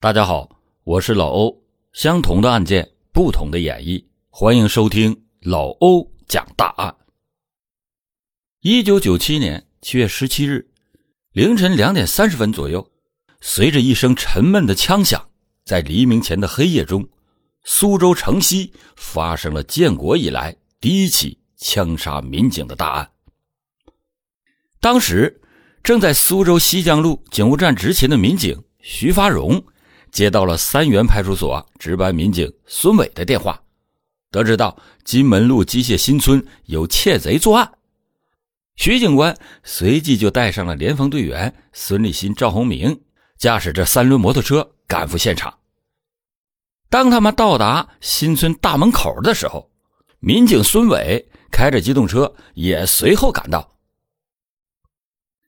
[0.00, 0.48] 大家好，
[0.84, 1.60] 我是老欧。
[1.92, 6.94] 相同的案件，不同的演绎，欢迎收听老欧讲大案。
[8.60, 10.64] 一九九七年七月十七日
[11.32, 12.88] 凌晨两点三十分左右，
[13.40, 15.20] 随着一声沉闷的枪响，
[15.64, 17.04] 在黎明前的黑夜中，
[17.64, 23.10] 苏州城西发生了建国以来第一起枪杀民警的大案。
[24.78, 25.40] 当时
[25.82, 29.60] 正在苏州西江路警务站执勤的民警徐发荣。
[30.18, 33.62] 接到了三元派出所值班民警孙伟的电话，
[34.32, 37.78] 得知到金门路机械新村有窃贼作案，
[38.74, 43.00] 徐警官随即就带上了联防队员孙立新、赵洪明，
[43.36, 45.56] 驾驶着三轮摩托车赶赴现场。
[46.90, 49.70] 当他们到达新村大门口的时候，
[50.18, 53.76] 民警孙伟开着机动车也随后赶到，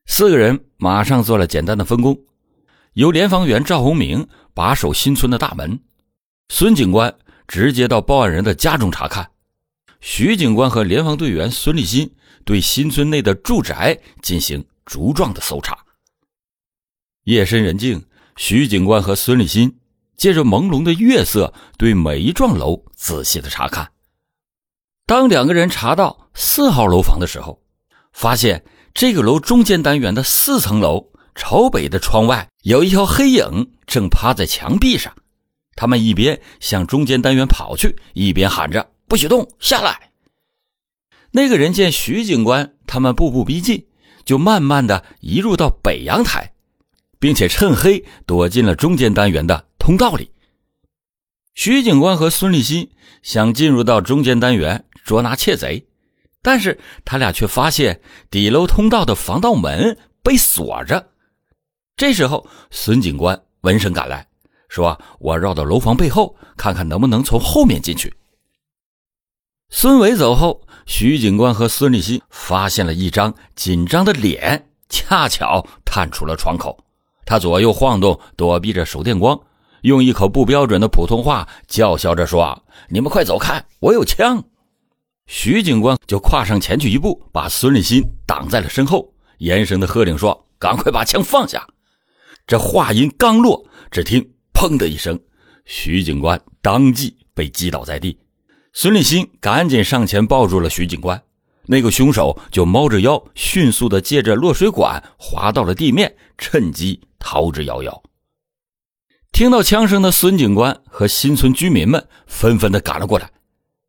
[0.06, 2.16] 四个人马上做了简单的分工。
[2.94, 5.80] 由联防员赵洪明把守新村的大门，
[6.48, 7.14] 孙警官
[7.46, 9.30] 直接到报案人的家中查看，
[10.00, 12.12] 徐警官和联防队员孙立新
[12.44, 15.78] 对新村内的住宅进行逐幢的搜查。
[17.24, 18.04] 夜深人静，
[18.36, 19.78] 徐警官和孙立新
[20.16, 23.92] 借着朦胧的月色，对每一幢楼仔细的查看。
[25.06, 27.62] 当两个人查到四号楼房的时候，
[28.12, 31.08] 发现这个楼中间单元的四层楼。
[31.36, 35.14] 朝北的窗外有一条黑影正趴在墙壁上，
[35.76, 40.10] 他们一边向中间单元跑去，一边喊着：“不许动，下来！”
[41.32, 43.86] 那个人见徐警官他们步步逼近，
[44.26, 46.52] 就慢慢的移入到北阳台，
[47.18, 50.30] 并且趁黑躲进了中间单元的通道里。
[51.54, 52.90] 徐警官和孙立新
[53.22, 55.86] 想进入到中间单元捉拿窃贼，
[56.42, 61.09] 但是他俩却发现底楼通道的防盗门被锁着。
[62.00, 64.26] 这时候，孙警官闻声赶来，
[64.70, 68.10] 说：“我绕到楼房背后，看看能不能从后面进去。”
[69.68, 76.82] 孙伟走后，徐警官和孙立新发现了一张紧张的脸，恰巧探出了窗口。
[77.26, 79.38] 他左右晃动，躲避着手电光，
[79.82, 84.42] 用一口不标准的普通话叫嚣着说：“你们快走开，我有枪！”
[85.28, 91.62] 徐警官就跨上前去一步，把孙立新挡在了身后，严声的喝令说：“赶快把枪放下！”
[92.46, 95.18] 这话音刚落，只听“砰”的一声，
[95.64, 98.18] 徐警官当即被击倒在地。
[98.72, 101.20] 孙立新赶紧上前抱住了徐警官，
[101.66, 108.02] 那个凶手就猫着腰，迅速的借着落水管滑到了地面，趁机逃之夭夭。
[109.32, 113.30] 听到枪声的孙警官和新村居民们纷纷的赶了过来，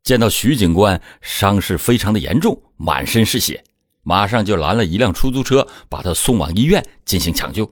[0.04, 3.64] 见到徐警官伤势非常的严重，满身是血，
[4.04, 7.70] 马上就拦了一辆出租车，把他送往医院进行抢救。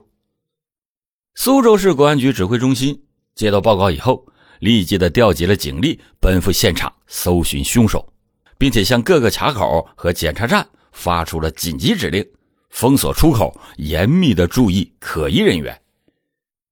[1.34, 3.02] 苏州市公安局指挥中心
[3.34, 4.26] 接到报告以后，
[4.58, 8.12] 立即的调集了警力，奔赴现场搜寻凶手，
[8.58, 12.26] 并且向各个卡口和检查站发出了紧急指令，
[12.68, 15.80] 封锁出口，严密的注意可疑人员。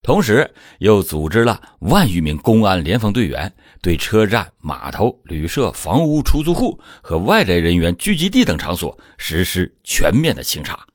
[0.03, 10.87] 同时，又组织了万余名公安联防队员，对车站、码头、旅社、房屋、出租户和外来人员聚集地等场所实施全面的清查。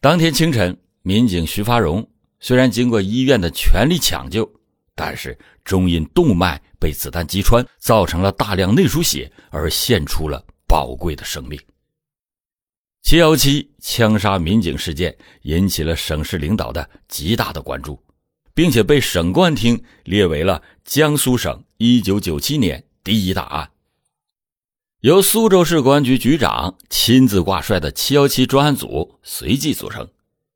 [0.00, 0.76] 当天清晨。
[1.02, 2.08] 民警徐发荣
[2.38, 4.48] 虽然经过医院的全力抢救，
[4.94, 11.60] 但是终因动脉被子弹击穿，造成了大量内出血，而献出了宝贵的生命。
[13.02, 18.00] 七幺七枪杀民警事件引起了省市领导的极大的关注，
[18.54, 23.68] 并且被省公安厅列为了江苏省一九九七年第一大案。
[25.00, 30.08] 由苏州市公安局局长亲自挂帅的七幺七专案组随即组成。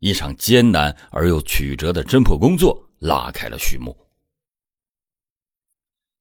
[0.06, 3.97] 一场艰难而又曲折的侦破工作拉开了序幕。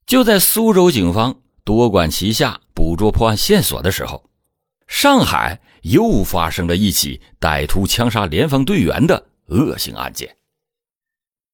[0.07, 4.28] 就在苏州警方多管齐下捕捉破案线索的时候，
[4.88, 10.35] 上海又发生了一起歹徒枪杀联防队员的恶性案件。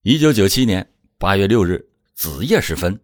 [0.03, 2.97] 一九九七年八月六日子夜时分，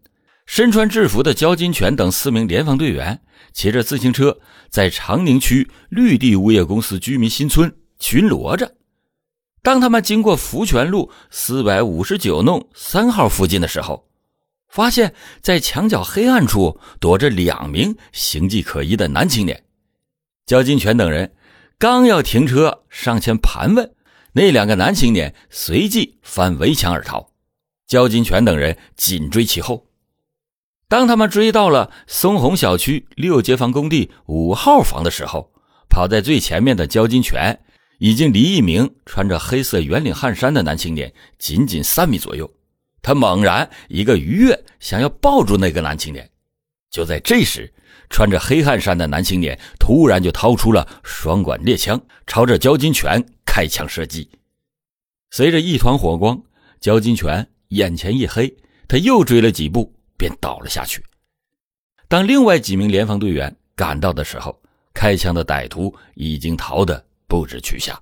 [0.45, 3.21] 身穿制服的焦金泉等四名联防队员
[3.51, 4.39] 骑着自行车
[4.69, 8.75] 在长宁区绿地物业公司居民新村巡逻着。
[9.67, 14.07] 当他们经过福泉路四百五十九弄三号附近的时候，
[14.69, 19.61] 发现，在墙角黑暗处躲着两名形迹可疑的男青年。
[20.45, 21.35] 焦金泉等人
[21.77, 23.93] 刚要停车上前盘问，
[24.31, 27.29] 那两个男青年随即翻围墙而逃。
[27.87, 29.85] 焦金泉等人紧追其后。
[30.87, 35.51] 当他们追到了松红小区六街坊工地五号房的时候，
[35.89, 37.59] 跑在最前面的焦金泉。
[37.97, 42.51] 已经离一名穿着黑色圆领汗衫的男青年仅仅三米左右。
[43.01, 46.29] 他猛然一个鱼跃，想要抱住那个男青年。
[46.89, 47.73] 就在这时，
[48.09, 54.29] 穿着黑汗衫的男青年突然就掏出了双管猎枪，朝着焦金泉开枪射击。
[55.31, 56.41] 随着一团火光，
[56.79, 58.55] 焦金泉眼前一黑，
[58.87, 61.03] 他又追了几步，便倒了下去。
[62.07, 64.61] 当另外几名联防队员赶到的时候，
[64.93, 68.01] 开枪的歹徒已经逃得不知去向。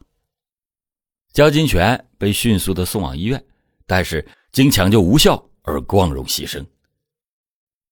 [1.33, 3.43] 焦金泉被迅速的送往医院，
[3.85, 6.65] 但是经抢救无效而光荣牺牲。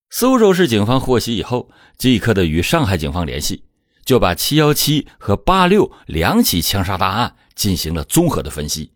[0.09, 3.63] 苏州市警方获悉以后，即刻的与上海警方联系，
[4.05, 8.91] 就把七幺七和八六两起枪杀大案进行了综合的分析。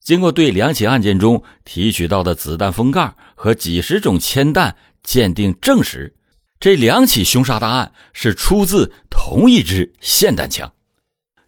[0.00, 6.14] 经过对两起案件中提取到的子弹封盖和几十种铅弹鉴定，证实
[6.60, 10.72] 这两起凶杀大案是出自同一支霰弹枪。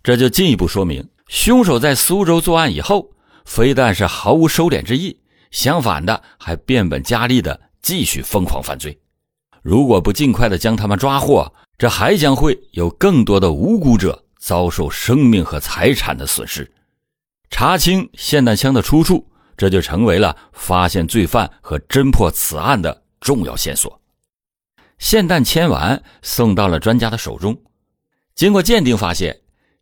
[0.08, 3.10] 这就进一步说明，凶手在苏州作案以后，
[3.44, 5.20] 非但是毫无收敛之意，
[5.50, 7.60] 相反的还变本加厉的。
[7.82, 8.98] 继续疯狂犯罪，
[9.60, 16.72] 如果不尽快的将他们抓获，这还将会有更多的无辜者遭受生命和财产的损失。
[17.50, 24.00] 查清霰弹枪的出处，这就成为了发现罪犯和侦破此案的重要线索。
[24.98, 27.54] 霰弹铅丸送到了专家的手中，
[28.34, 29.38] 经过鉴定发现，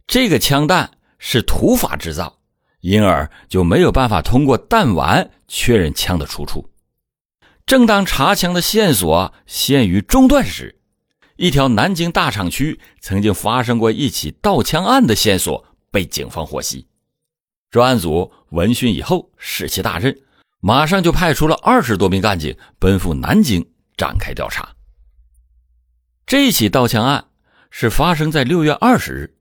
[0.07, 2.39] 这个枪弹是土法制造，
[2.81, 6.71] 因而就没有办法通过弹丸确认枪的出处。
[7.67, 10.79] 正当查枪的线索陷于中断时，
[11.37, 16.87] 一条南京大厂区曾经发生过一起盗枪案的线索被警方获悉。
[17.71, 20.17] 专案组闻讯以后士气大振，
[20.61, 24.77] 马上就派出了二十多名干警奔赴南京展开调查。
[26.25, 27.25] 这起盗枪案
[27.71, 29.36] 是发生在六月二十日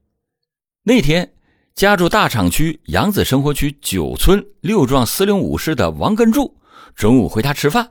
[0.87, 1.33] 那天，
[1.73, 6.55] 家住大厂区扬子生活区九村六幢四零五室的王根柱
[6.95, 7.89] 中午回家吃饭。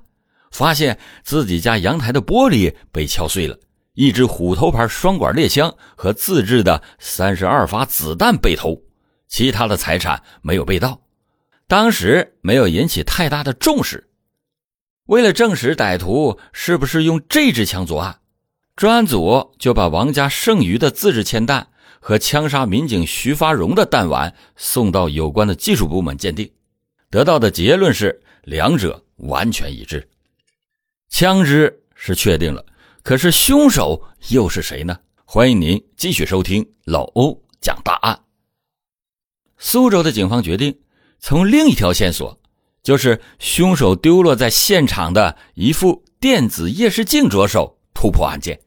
[0.52, 3.58] 发现自己家阳台的玻璃被敲碎了，
[3.94, 8.80] 一支虎头牌双管猎枪和自制的三十二发子弹被偷，
[9.26, 11.00] 其他的财产没有被盗，
[11.66, 14.08] 当时没有引起太大的重视。
[15.06, 18.20] 为了证实歹徒是不是用这支枪作案，
[18.76, 21.66] 专案组就把王家剩余的自制铅弹
[22.06, 26.52] 和枪杀民警徐发荣的弹丸送到有关的技术部门鉴定，
[27.08, 30.06] 得到的结论是两者完全一致。
[31.08, 32.62] 枪支是确定了，
[33.02, 34.94] 可是凶手又是谁呢？
[35.24, 38.20] 欢迎您继续收听老欧讲大案。
[39.56, 40.78] 苏州的警方决定
[41.20, 42.38] 从另一条线索，
[42.82, 48.60] 就是凶手丢落在现场的一副电子夜视镜着手突破案件。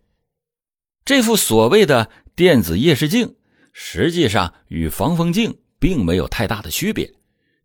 [1.06, 3.36] 这副所谓的电子夜视镜，
[3.74, 7.12] 实际上与防风镜并没有太大的区别，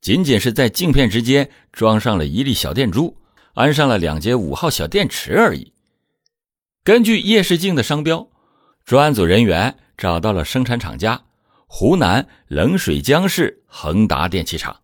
[0.00, 3.18] 仅仅是在镜片之间装上了一粒小电珠。
[3.52, 5.74] 安上了两节五号小电池而已。
[6.82, 8.26] 根据夜视镜的商标，
[8.86, 11.22] 专案组人员找到了生产厂家——
[11.68, 14.80] 湖南冷水江市恒达电器厂。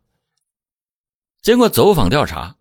[1.41, 2.57] 经过走访调查，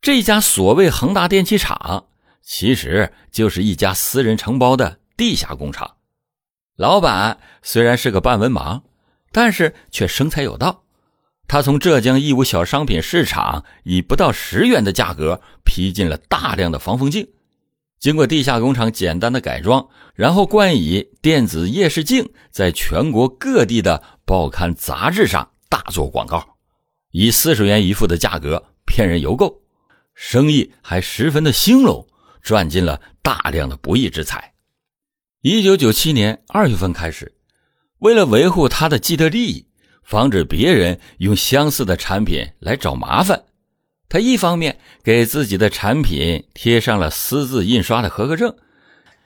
[0.00, 2.06] 这家所谓恒达电器厂，
[2.42, 5.96] 其实就是一家私人承包的地下工厂。
[6.76, 8.82] 老板虽然是个半文盲，
[9.30, 10.82] 但是却生财有道。
[11.46, 17.28] 他从浙江义乌小商品市场以不到十元的价格批进了大量的防风镜，
[18.00, 26.56] 经过地下工厂简单的改装，然后冠以电子夜视镜，在全国各地的报刊杂志上大做广告，
[27.12, 29.60] 以四十元一副的价格骗人邮购，
[30.14, 32.04] 生意还十分的兴隆，
[32.42, 34.53] 赚进了大量的不义之财。
[35.46, 37.34] 一九九七年二月份开始，
[37.98, 39.66] 为了维护他的既得利益。
[40.02, 43.44] 防止别人用相似的产品来找麻烦，
[44.08, 48.56] 他一方面给自己的产品贴上了私自印刷的合格证，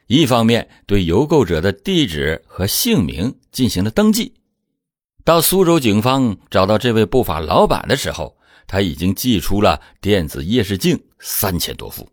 [0.08, 4.34] 一方面对邮购者的地址和姓名进行了登记。
[5.24, 12.08] 到苏州警方找到这位不法老板的时候，他已经寄出了电子夜视镜三千多副。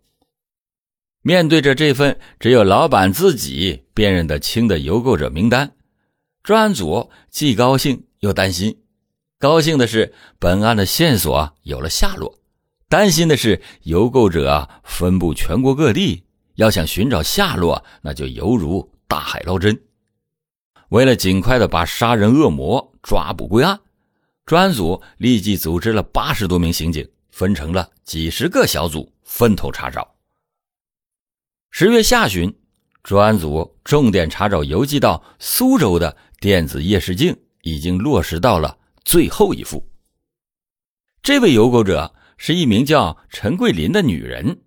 [1.27, 5.75] 面对着这份只有老板自己辨认得清的邮购者名单，
[6.43, 8.03] 专案组既高兴。
[8.19, 8.77] 又担心，
[9.39, 12.39] 高兴的是本案的线索有了下落，
[12.87, 16.23] 担心的是邮购者分布全国各地，
[16.55, 19.79] 要想寻找下落，那就犹如大海捞针。
[20.89, 23.79] 为了尽快的把杀人恶魔抓捕归案，
[24.45, 30.14] 专案组立即组织了八十多名刑警，分成了几十个小组，分头查找。
[31.77, 32.55] 十月下旬，
[33.03, 37.35] 专案组重点查找邮寄到苏州的电子夜视镜。
[37.63, 39.85] 已经落实到了最后一副。
[41.21, 44.61] 这位邮购者是一名叫陈桂林的女人，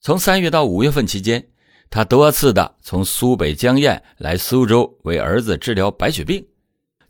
[0.00, 1.46] 从三月到五月份期间，
[1.88, 6.44] 她多次的从苏北江堰来苏州为儿子治疗白血病，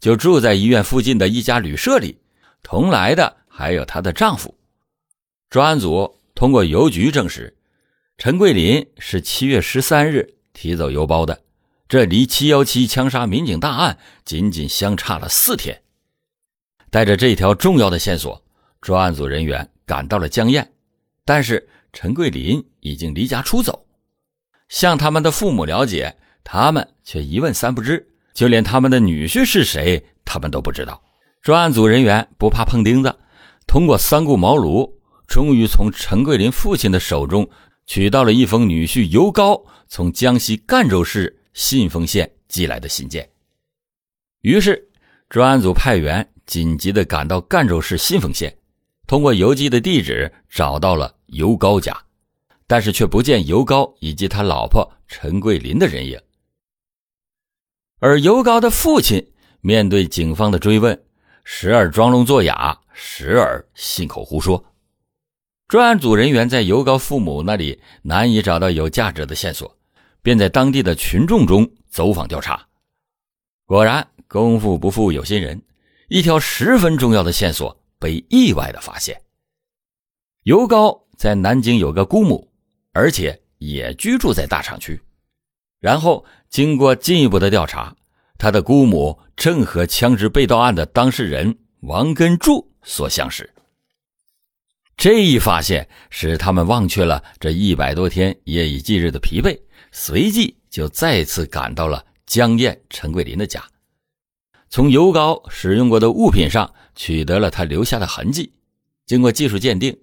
[0.00, 2.18] 就住在医院附近的一家旅社里。
[2.62, 4.54] 同来的还有她的丈夫。
[5.48, 7.56] 专案组通过邮局证实，
[8.20, 11.40] 陈桂林是七月十三日提走邮包的，
[11.88, 13.96] 这离七幺七枪杀民警大案
[14.26, 15.80] 仅仅相差了四天。
[16.90, 18.44] 带着这条重要的线索。
[18.82, 20.68] 专案组人员赶到了江堰，
[21.24, 23.86] 但是陈桂林已经离家出走。
[24.68, 31.02] 向他们的父母了解，他们却一问三不知，就连他们的女婿是谁，他们都不知道。
[31.40, 33.18] 专案组人员不怕碰钉子，
[33.66, 34.92] 通过三顾茅庐，
[35.26, 37.48] 终于从陈桂林父亲的手中
[37.90, 43.28] 取到了一封女婿尤高从江西赣州市信丰县寄来的信件。
[44.42, 44.88] 于是，
[45.28, 48.56] 专案组派员紧急地赶到赣州市信丰县。
[49.08, 52.00] 通过邮寄的地址找到了尤高家，
[52.68, 56.16] 但是却不见尤高以及他老婆陈桂林的人影。
[57.98, 59.32] 而尤高的父亲
[59.62, 60.96] 面对警方的追问，
[61.42, 64.64] 时而装聋作哑，时而信口胡说。
[65.70, 69.72] 专案组人员在尤高父母那里难以找到有价值的线索，
[70.20, 72.66] 便在当地的群众中走访调查。
[73.66, 75.62] 果然，功夫不负有心人，
[76.08, 77.80] 一条十分重要的线索。
[78.00, 79.16] 被意外的发现，
[80.42, 82.50] 尤高在南京有个姑母，
[82.92, 85.00] 而且也居住在大厂区。
[85.78, 87.94] 然后经过进一步的调查，
[88.38, 93.48] 他的姑母正和枪支被盗案的当事人王根柱所相识。
[95.00, 99.58] 这一发现使他们忘却了这一百多天夜以继日的疲惫，
[99.92, 103.64] 随即就再次赶到了江堰陈桂林的家。
[104.68, 108.52] 从尤高使用过的物品上取得了他留下的痕迹，
[109.06, 109.98] 经过技术鉴定，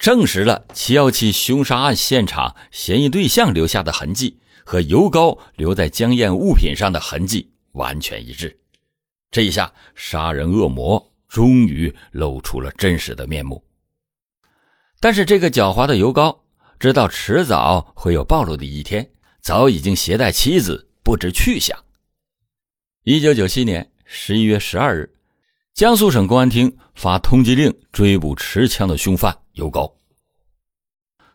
[0.00, 8.58] 证实了七幺七凶杀案现场嫌疑对象留下的痕迹和尤高留在江堰物品上的痕迹完全一致。
[9.30, 13.64] 这一下，杀人恶魔终于露出了真实的面目。
[15.00, 16.44] 但是，这个狡猾的尤高
[16.78, 21.76] 知道迟早会有暴露的一天，早已经携带妻子不知去向。
[23.04, 23.90] 一九九七年。
[24.12, 25.08] 十一月十二日，
[25.72, 29.88] 江苏省公安厅发通缉令追捕持枪的凶犯尤高。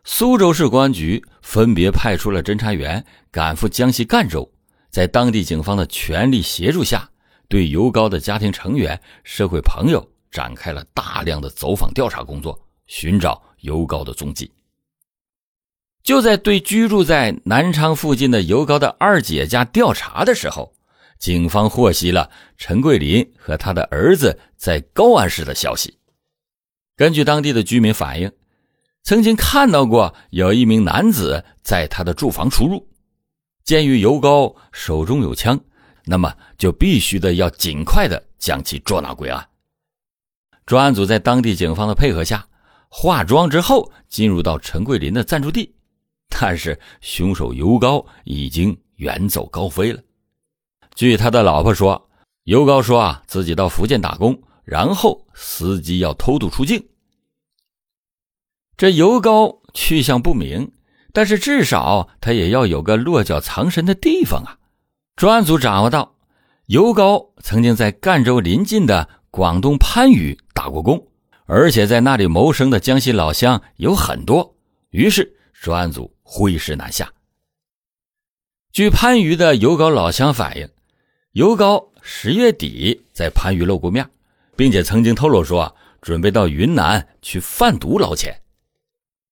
[0.04, 4.46] 苏州市公安局分别派出了侦查员赶赴江西赣州，
[4.90, 7.08] 在当地警方的全力协助下，
[7.48, 14.50] 对尤高的家庭成员、社会朋友展开了大量的走访调查工作，寻找尤高的踪迹。
[16.02, 20.72] 就在对居住在南昌附近的尤高的二姐家调查的时候。
[21.18, 25.98] 警方获悉了陈桂林和他的儿子在高安市的消息。
[26.94, 28.30] 根据当地的居民反映，
[29.02, 32.86] 曾经看到过有一名男子在他的住房出入。
[33.64, 35.58] 鉴于尤高手中有枪，
[36.04, 39.48] 那么就必须的要尽快的将其捉拿归案。
[40.66, 42.46] 专案组在当地警方的配合下，
[42.88, 45.74] 化妆之后进入到陈桂林的暂住地，
[46.28, 50.02] 但是凶手尤高已经远走高飞了。
[50.94, 52.08] 据他的老婆说，
[52.44, 56.86] 尤高说啊，自己到福建打工，然后司机要偷渡出境。
[58.76, 60.72] 这尤高去向不明，
[61.12, 64.58] 但是至少他也要有个落脚藏身的地方啊。
[65.16, 66.14] 专案组掌握到，
[66.66, 71.08] 尤高曾经在赣州临近的广东番禺打过工，
[71.46, 74.54] 而且在那里谋生的江西老乡有很多。
[74.90, 77.12] 于是专案组挥师南下。
[78.72, 80.68] 据番禺的尤高老乡反映。
[81.32, 84.08] 尤高十月底在番禺露过面，
[84.56, 88.34] 并且曾经透露说准备到云南去贩毒捞钱。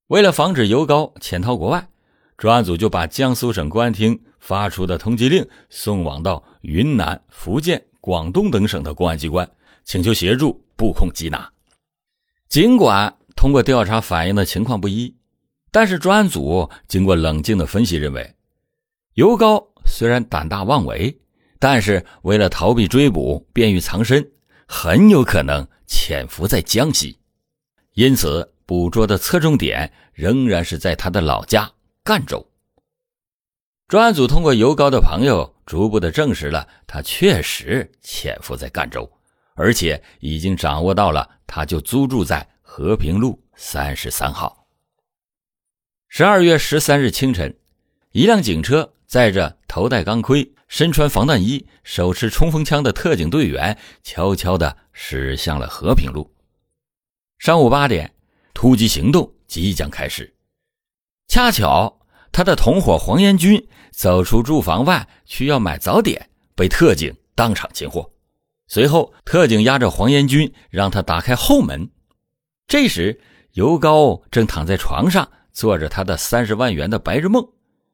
[0.08, 1.88] 为了防止尤高潜逃国外，
[2.36, 9.50] 专案组就把江苏省公安厅发出的通缉令送往到云南、福建、广东等省的公安机关，
[9.82, 11.50] 请求协助布控缉拿。
[12.48, 15.16] 尽管通过调查反映的情况不一，
[15.70, 18.34] 但是专案组经过冷静的分析，认为
[19.14, 21.20] 尤高虽然胆大妄为。
[21.60, 24.30] 但是为了逃避追捕，便于藏身，
[24.68, 27.18] 很有可能潜伏在江西，
[27.94, 31.72] 因此捕捉的侧重点仍然是在他的老家
[32.02, 32.46] 赣州。
[33.88, 39.10] 专案组通过尤高的朋友，逐步的证实了他确实潜伏在赣州，
[39.54, 44.66] 而且已经掌握到了他就租住在和平路三十三号。
[46.08, 47.56] 十二月十三日清晨，
[48.12, 50.50] 一辆警车载着头戴钢盔。
[50.66, 56.34] 身穿防弹衣、手持冲锋枪的特警队员悄悄地驶向了和平路。
[57.38, 58.12] 上午八点，
[58.54, 60.34] 突击行动即将开始。
[61.28, 62.00] 恰巧
[62.32, 68.10] 他的同伙黄延军走出住房外去要买早点，被特警当场擒获。
[68.66, 71.90] 随后，特警押着黄延军，让他打开后门。
[72.66, 73.20] 这时，
[73.52, 77.46] 尤高正躺在床上做着他的三十万元的白日梦。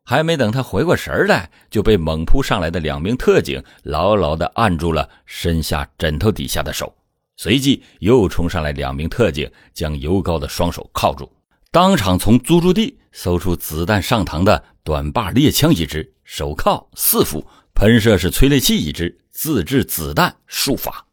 [0.03, 6.93] 还没等他回过神来，就被猛扑上来的两名特警牢牢地按住了身下枕头底下的手。
[7.37, 11.31] 随即，又冲上来两名特警，将尤高的双手铐住，
[11.71, 21.06] 当场从租住地搜出子弹上膛的短把猎枪一支，手铐四副，喷射式催泪器一支，自制子弹术法。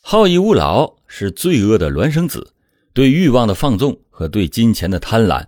[0.00, 2.52] 好逸恶劳是罪恶的孪生子，
[2.92, 5.46] 对欲望的放纵和对金钱的贪婪。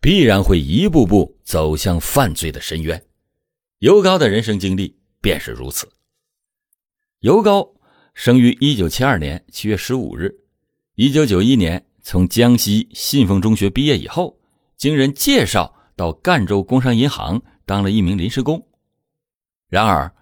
[0.00, 3.04] 必然会一步步走向犯罪的深渊。
[3.80, 5.86] 尤高的人生经历便是如此。
[7.18, 7.74] 尤高
[8.14, 10.34] 生于一九七二年七月十五日，
[10.94, 14.40] 一九九一年从江西信丰中学毕业以后，
[14.78, 18.66] 经人介绍到赣州工商银行当了一名临时工。
[19.68, 20.14] 然而，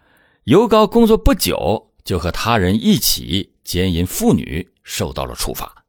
[0.44, 5.84] 尤高工作不久就和他人一起奸淫妇女，受到了处罚，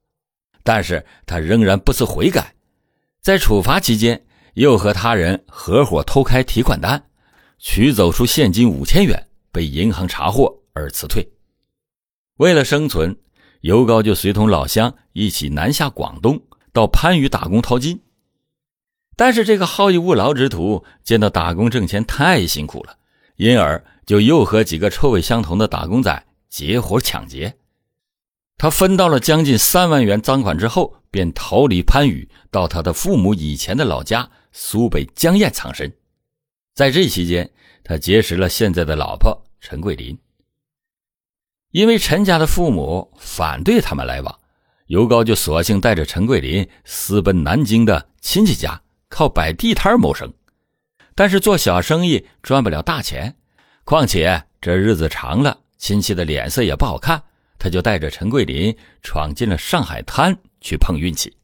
[0.63, 2.55] 但是他仍然不思悔改。
[3.21, 7.03] 在处罚期间，又和他人合伙偷开提款单，
[7.59, 11.29] 取走出现金五千元，被银行查获而辞退。
[12.37, 13.17] 为了生存，
[13.59, 18.01] 尤高就随同老乡一起南下广东，到番禺打工淘金。
[19.17, 22.97] 但是这个好逸恶劳之徒见到打工挣钱太辛苦了，
[23.35, 27.57] 因而就又和几个臭味相同的打工仔结伙抢劫。
[28.57, 35.91] 他分到了将近三万元赃款之后，便逃离番禺，到他的父母以前的老家苏北江堰藏身。
[36.73, 37.49] 在这期间，
[37.83, 40.17] 他结识了现在的老婆陈桂林。
[41.71, 44.39] 因为陈家的父母反对他们来往，
[44.87, 50.33] 尤高就索性带着陈桂林私奔南京的亲戚家，靠摆地摊谋生。
[51.13, 53.35] 但是做小生意赚不了大钱，
[53.85, 57.21] 况且这日子长了，亲戚的脸色也不好看。
[57.59, 61.35] 他就带着陈桂林闯进了上海滩去碰运气。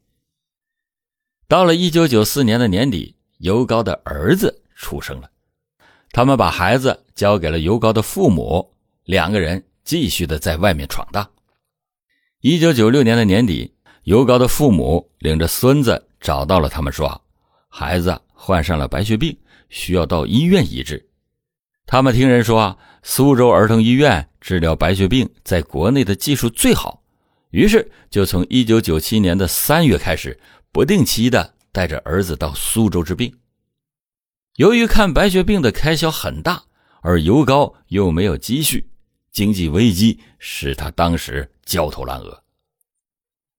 [1.48, 5.30] 到了一九九四年的年底，尤高的儿子出生了，
[6.10, 8.74] 他们把孩子交给了尤高的父母，
[9.04, 11.28] 两个人继续的在外面闯荡。
[12.40, 17.22] 一九九六年的年底，尤高的父母领着孙子找到了他们，说
[17.68, 19.36] 孩子患上了白血病，
[19.70, 21.08] 需要到医院医治。
[21.92, 27.02] 他们听人说啊，苏州儿童医院治疗白血病在国内的技术最好，
[27.50, 30.40] 于是就从一九九七年的三月开始，
[30.72, 33.30] 不定期的带着儿子到苏州治病。
[34.56, 36.62] 由于看白血病的开销很大，
[37.02, 38.88] 而尤高又没有积蓄，
[39.30, 42.42] 经济危机使他当时焦头烂额。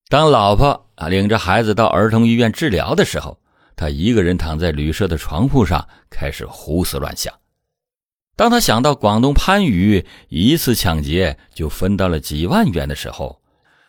[0.10, 3.40] 当老婆啊领着孩子到儿童医院治疗的时候，
[3.76, 7.32] 他一个人躺在旅社的床铺上，开始胡思乱想。
[8.36, 13.40] 当他想到广东番禺一次抢劫就分到了几万元的时候，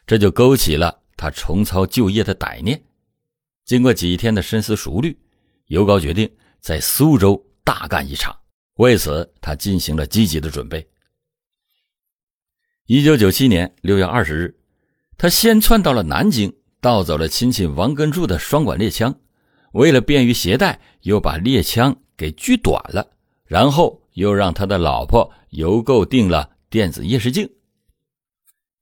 [0.06, 2.82] 这就勾起了他重操旧业的歹念。
[3.64, 5.18] 经过几天的深思熟虑，
[5.68, 6.30] 尤高决定
[6.60, 8.36] 在苏州大干一场。
[8.74, 10.86] 为此，他进行了积极的准备。
[12.84, 14.54] 一九九七年六月二十日，
[15.16, 19.18] 他先窜到了南京，盗走了亲戚王根柱的双管猎枪，
[19.72, 23.12] 为了便于携带，又把猎枪给锯短了，
[23.46, 24.03] 然后。
[24.14, 27.48] 又让他的老婆邮购订了电子夜视镜。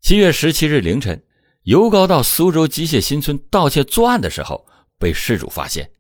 [0.01, 1.23] 七月十七日凌晨，
[1.65, 4.67] 尤高到苏州机械新村盗窃作案的时候，
[4.99, 5.91] 被事主发现，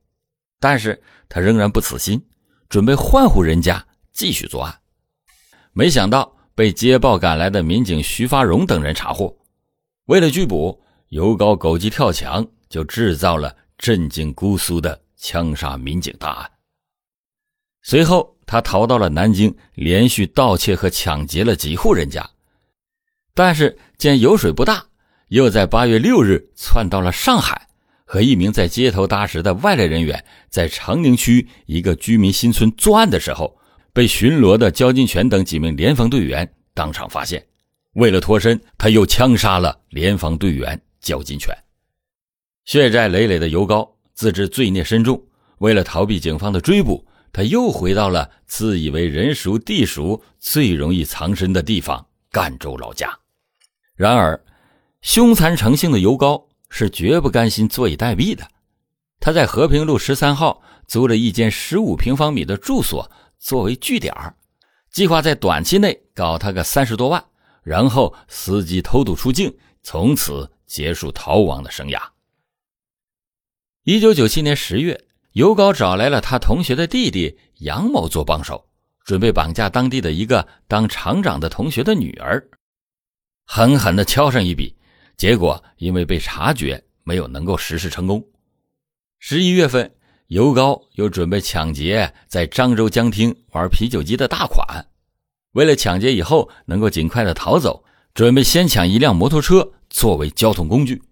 [0.58, 2.24] 但是他仍然不死心，
[2.68, 4.80] 准备换户人家继续作案。
[5.72, 9.36] 没想到被接报赶来的民警徐发荣等人查获，
[10.06, 16.50] 为了拘捕尤高，狗急跳墙，就制造了震惊姑苏的枪杀民警大案。
[17.82, 22.28] 随后，他逃到了南京，连续盗窃和抢劫了几户人家。
[23.32, 24.84] 但是见油水不大，
[25.28, 27.66] 又在八月六日窜到了上海，
[28.04, 33.56] 和一名在街头搭食的外来人员在长宁区一个居民新村作案的时候，
[33.90, 37.42] 被巡逻的焦金泉等几名联防队员当场发现。
[37.94, 41.56] 为了脱身，他又枪杀了联防队员焦金泉。
[42.66, 45.18] 血债累累的尤高自知罪孽深重，
[45.56, 47.02] 为了逃避警方的追捕。
[47.32, 53.18] 他又回到了自以为人熟地熟、最容易藏身的地方——赣州老家。
[53.94, 54.38] 然而，
[55.00, 58.46] 凶残成性的尤高是绝不甘心坐以待毙的。
[59.18, 64.12] 他在和平路十三号租了一间十五平方米的住所，作为据点
[64.90, 67.24] 计划在短期内搞他个三十多万，
[67.62, 71.98] 然后伺机偷渡出境，从此结束逃亡的生涯。
[73.84, 78.68] 一九九七年十月，尤高找来了他同学的弟弟杨某做帮手，
[79.04, 82.46] 准备绑架当地的一个当厂长的同学的女儿，
[83.46, 84.76] 狠狠地敲上一笔。
[85.16, 88.22] 结果因为被察觉，没有能够实施成功。
[89.20, 89.94] 十一月份，
[90.26, 94.84] 尤高又准备抢劫在漳州江厅玩啤酒机的大款。
[95.52, 101.02] 为了抢劫以后能够尽快的逃走，准备先抢一辆摩托车作为交通工具。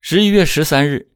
[0.00, 1.08] 十一月十三日，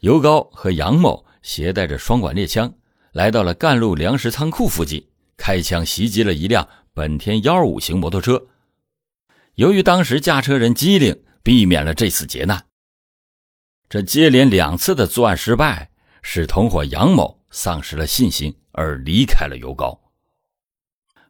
[0.00, 2.72] 尤高和杨某携带着双管猎枪，
[3.12, 8.46] 来到了干路粮食仓库附近，开枪袭击了一辆本田幺二五型摩托车。
[9.54, 12.66] 由于当时驾车人机灵，避免了这次劫难。
[13.88, 15.90] 这接连两次的作案失败，
[16.22, 19.98] 使同伙杨某丧失了信心，而离开了尤高。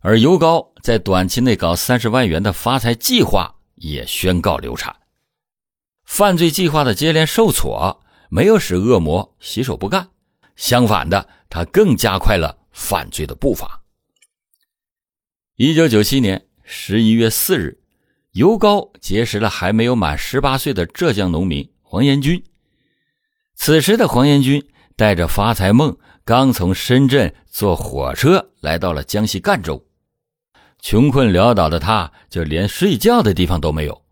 [0.00, 4.96] 而尤高在短期内搞三十万元的发财计划也宣告流产。
[6.04, 10.08] 犯罪计划的接连受挫，没有使恶魔洗手不干，
[10.56, 13.82] 相反的，他更加快了犯罪的步伐。
[15.56, 17.78] 一九九七年十一月四日。
[18.32, 22.44] 尤高结识了还没有满十八岁的浙江农民黄延军。
[23.56, 24.64] 此时的黄延军
[24.94, 29.84] 带着发财梦，刚从深圳坐火车来到了江西赣州。
[30.80, 34.02] 穷困潦倒的他，就连睡觉的地方都没有。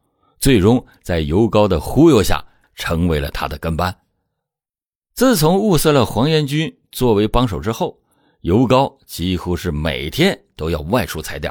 [0.41, 3.97] 最终在尤高的忽悠下，成为了他的跟班。
[5.17, 7.99] 自从物色了黄延军作为帮手之后，
[8.43, 11.51] 尤高几乎是每天都要外出踩点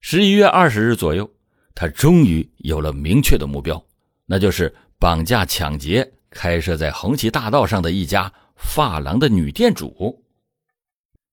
[0.00, 1.28] 十一月二十日左右，
[1.74, 3.84] 他终于有了明确的目标，
[4.24, 10.24] 那就是绑架抢劫开设在红旗大道上的一家发廊的女店主。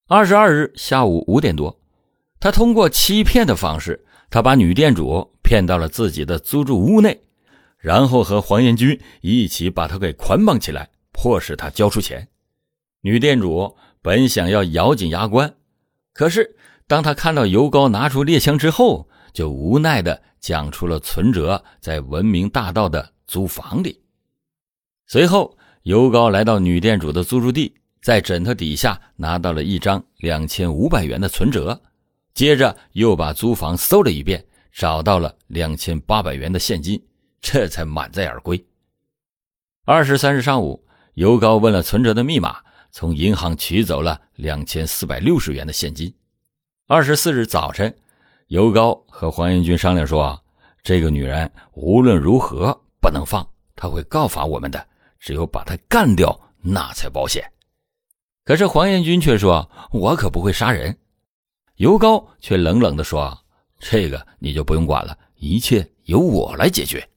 [0.07, 1.79] 二十二日下午五点多，
[2.39, 7.21] 他通过欺骗的方式，他把女店主骗到了自己的租住屋内，
[7.77, 12.27] 然后和黄延军一起把他给捆绑起来，迫使他交出钱。
[13.01, 15.55] 女店主本想要咬紧牙关，
[16.13, 16.55] 可是。
[16.89, 24.01] 当他看到尤高拿出猎枪之后，就无奈的讲出了存折在文明大道的租房里。
[25.05, 31.77] 随后，尤高来到女店主的租住地，在枕头底下拿到了一张两千五百元的存折，
[32.33, 36.97] 接着又把租房搜了一遍，找到了两千八百元的现金，
[37.41, 38.63] 这才满载而归。
[39.85, 42.57] 二十三日上午，尤高问了存折的密码，
[42.91, 46.13] 从银行取走了两千四百六十元的现金。
[46.87, 47.95] 二十四日早晨，
[48.47, 50.41] 尤高和黄延军商量说
[50.83, 54.87] ：“这个女人无论如何不能放，她会告发我们的。
[55.19, 57.43] 只有把她干掉，那才保险。”
[58.45, 60.97] 可是黄延军却说：“我可不会杀人。”
[61.75, 63.37] 尤高却冷冷地说
[63.79, 67.07] ：“这个你就不用管了，一切由我来解决。”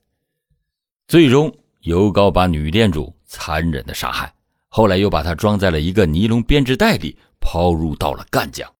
[1.10, 4.32] 最终，尤高把女店主残忍的杀害，
[4.68, 8.72] 后来又把她装在了一个尼龙编织袋里，抛入到了赣江。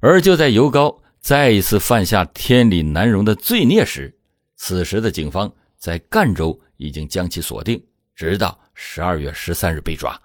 [0.00, 4.14] 而就在尤高再一次犯下天理难容的罪孽时，
[4.56, 7.82] 此时的警方在赣州已经将其锁定，
[8.14, 10.20] 直到十二月十三日被抓。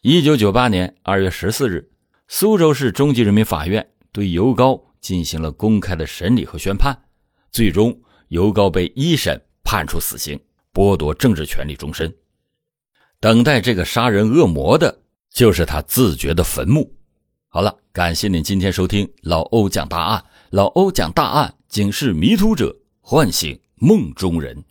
[0.00, 1.90] 一九九八年二月十四日，
[2.28, 6.98] 苏州市中级人民法院对尤高进行了公开的审理和宣判，
[7.50, 10.38] 最终尤高被一审判处死刑，
[10.72, 12.14] 剥夺政治权利终身。
[13.20, 16.94] 等待这个杀人恶魔的，就是他自掘的坟墓。
[17.48, 20.24] 好了，感谢您今天收听老欧讲大案。
[20.50, 24.62] 老欧讲大案，警示迷途者，唤醒梦中人。